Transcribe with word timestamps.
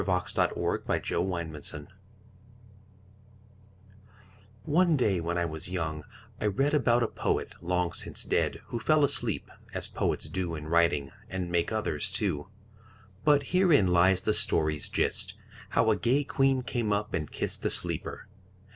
XXIX 0.01 0.33
THE 0.33 0.47
POET 0.47 1.05
WHO 1.05 1.61
SLEEPS 1.61 1.75
One 4.63 4.97
day, 4.97 5.21
when 5.21 5.37
I 5.37 5.45
was 5.45 5.69
young, 5.69 6.05
I 6.41 6.47
read 6.47 6.73
About 6.73 7.03
a 7.03 7.07
poet, 7.07 7.53
long 7.61 7.93
since 7.93 8.23
dead, 8.23 8.61
Who 8.69 8.79
fell 8.79 9.03
asleep, 9.03 9.47
as 9.75 9.87
poets 9.87 10.27
do 10.27 10.55
In 10.55 10.65
writing 10.67 11.11
and 11.29 11.51
make 11.51 11.71
others 11.71 12.09
too. 12.09 12.47
But 13.23 13.43
herein 13.53 13.89
lies 13.93 14.23
the 14.23 14.33
story's 14.33 14.89
gist, 14.89 15.35
How 15.69 15.91
a 15.91 15.95
gay 15.95 16.23
queen 16.23 16.63
came 16.63 16.91
up 16.91 17.13
and 17.13 17.31
kist 17.31 17.61
The 17.61 17.69
sleeper. 17.69 18.27